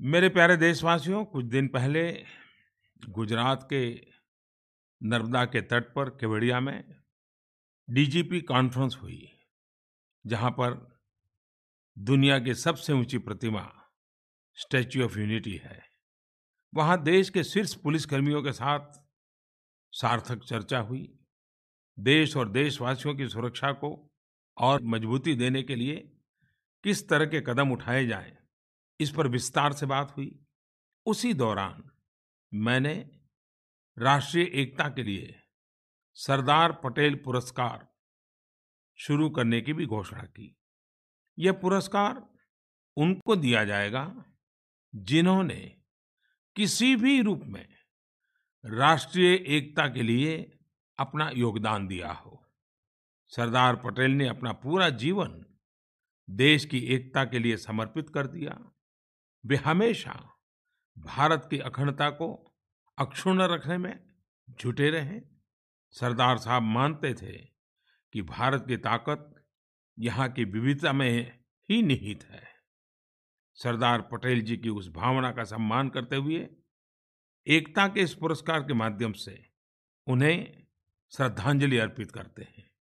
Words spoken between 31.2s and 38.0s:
दौरान मैंने राष्ट्रीय एकता के लिए सरदार पटेल पुरस्कार